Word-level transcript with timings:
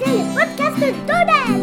les 0.00 0.24
podcasts 0.34 0.80
d'Odel 1.06 1.62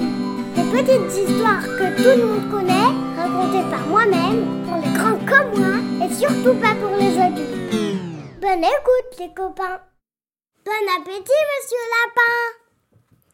Des 0.55 0.67
petites 0.71 1.29
histoires 1.29 1.63
que 1.63 1.95
tout 1.97 2.17
le 2.17 2.25
monde 2.25 2.51
connaît, 2.51 2.91
racontées 3.17 3.69
par 3.69 3.85
moi-même, 3.87 4.63
pour 4.65 4.77
les 4.77 4.93
grands 4.93 5.19
comme 5.25 5.59
moi, 5.59 6.05
et 6.05 6.13
surtout 6.13 6.55
pas 6.59 6.75
pour 6.75 6.95
les 6.97 7.17
adultes. 7.19 8.39
Bonne 8.41 8.63
écoute 8.63 9.19
les 9.19 9.33
copains 9.33 9.81
Bon 10.63 10.71
appétit 10.97 11.41
monsieur 11.51 11.83
Lapin 11.97 12.45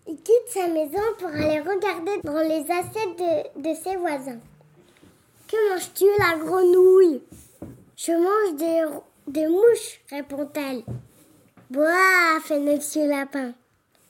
Il 0.07 0.16
quitte 0.18 0.48
sa 0.48 0.68
maison 0.68 1.04
pour 1.20 1.29
aller 1.29 1.59
regarder 1.59 2.21
dans 2.23 2.39
les 2.39 2.66
assiettes 2.71 3.18
de, 3.20 3.70
de 3.70 3.75
ses 3.75 3.98
voisins. 3.98 4.39
Que 5.48 5.73
manges-tu 5.73 6.05
la 6.20 6.38
grenouille? 6.44 7.22
Je 7.95 8.11
mange 8.11 8.58
des, 8.58 8.84
des 9.27 9.48
mouches, 9.48 10.02
répond-elle. 10.09 10.84
Bois, 11.70 12.39
fait 12.44 12.59
monsieur 12.59 13.08
Lapin. 13.08 13.53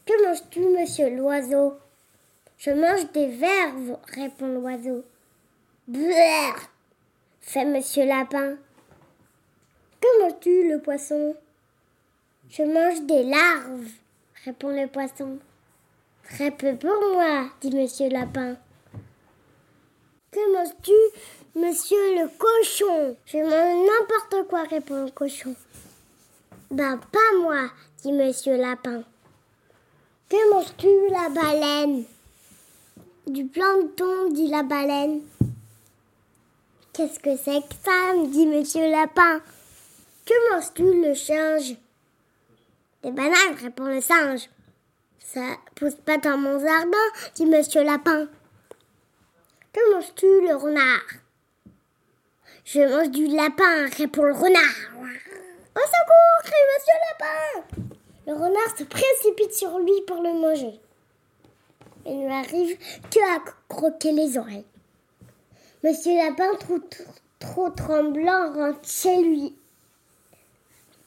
Que 0.07 0.25
manges-tu, 0.25 0.61
monsieur 0.61 1.09
l'oiseau? 1.09 1.73
Je 2.57 2.71
mange 2.71 3.11
des 3.11 3.27
vers, 3.27 3.73
répond 4.15 4.47
l'oiseau. 4.47 5.03
Bleur, 5.85 6.55
fait 7.41 7.65
monsieur 7.65 8.05
Lapin. 8.05 8.55
Que 9.99 10.21
manges-tu, 10.21 10.69
le 10.69 10.79
poisson? 10.79 11.35
Je 12.49 12.63
mange 12.63 13.01
des 13.01 13.23
larves, 13.23 13.89
répond 14.45 14.69
le 14.69 14.87
poisson. 14.87 15.39
Très 16.23 16.51
peu 16.51 16.77
pour 16.77 16.97
moi, 17.11 17.49
dit 17.59 17.75
monsieur 17.75 18.07
Lapin. 18.07 18.55
Que 20.31 20.53
manges-tu, 20.53 20.93
monsieur 21.53 22.15
le 22.15 22.29
cochon? 22.29 23.17
Je 23.25 23.39
mange 23.39 23.89
n'importe 23.89 24.47
quoi, 24.47 24.63
répond 24.63 25.03
le 25.03 25.11
cochon. 25.11 25.53
Ben, 26.71 26.97
pas 27.11 27.37
moi, 27.41 27.69
dit 28.03 28.13
monsieur 28.13 28.55
Lapin. 28.55 29.03
Que 30.29 30.53
manges-tu, 30.53 31.09
la 31.09 31.29
baleine? 31.29 32.03
Du 33.27 33.45
plancton, 33.45 34.29
dit 34.31 34.47
la 34.47 34.61
baleine. 34.61 35.21
Qu'est-ce 36.91 37.17
que 37.19 37.37
c'est 37.37 37.61
que 37.61 37.75
ça 37.85 38.13
dit 38.25 38.45
monsieur 38.45 38.89
Lapin? 38.89 39.39
Que 40.25 40.51
manges-tu, 40.51 41.01
le 41.01 41.15
singe? 41.15 41.77
Des 43.03 43.11
bananes, 43.11 43.55
répond 43.61 43.85
le 43.85 44.01
singe. 44.01 44.49
Ça 45.19 45.55
pousse 45.75 45.95
pas 45.95 46.17
dans 46.17 46.37
mon 46.37 46.59
jardin, 46.59 47.07
dit 47.35 47.45
monsieur 47.45 47.83
Lapin. 47.83 48.27
Que 49.71 49.93
manges-tu, 49.93 50.25
le 50.25 50.55
renard? 50.55 51.07
Je 52.65 52.81
mange 52.81 53.11
du 53.11 53.27
lapin, 53.27 53.87
répond 53.95 54.23
le 54.23 54.33
renard. 54.33 54.75
Au 54.93 55.79
secours, 55.79 56.43
crie 56.43 56.67
monsieur 56.73 56.97
Lapin 57.11 57.86
le 58.27 58.33
renard 58.33 58.77
se 58.77 58.83
précipite 58.83 59.53
sur 59.53 59.79
lui 59.79 60.01
pour 60.05 60.21
le 60.21 60.33
manger. 60.33 60.79
Il 62.05 62.19
ne 62.19 62.29
arrive 62.29 62.77
que 63.09 63.19
à 63.35 63.39
croquer 63.69 64.11
les 64.11 64.37
oreilles. 64.37 64.65
Monsieur 65.83 66.15
Lapin, 66.15 66.49
trop, 67.39 67.69
tremblant, 67.69 68.53
rentre 68.53 68.87
chez 68.87 69.21
lui. 69.21 69.55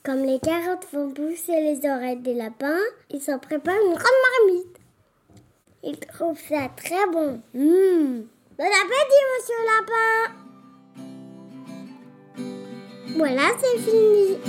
Comme 0.02 0.24
les 0.24 0.41
carottes 0.41 0.84
font 0.84 1.10
pousser 1.10 1.60
les 1.60 1.86
oreilles 1.88 2.20
des 2.20 2.32
lapins, 2.32 2.80
il 3.10 3.20
s'en 3.20 3.38
prépare 3.38 3.76
une 3.76 3.94
grande 3.94 4.46
marmite. 4.46 4.76
Il 5.82 5.98
trouve 5.98 6.38
ça 6.48 6.70
très 6.74 7.06
bon. 7.12 7.42
Mmh. 7.52 8.22
Bon 8.58 8.64
appétit, 8.64 9.24
monsieur 9.36 9.60
Lapin 9.66 10.34
Voilà, 13.16 13.48
c'est 13.58 13.78
fini. 13.78 14.39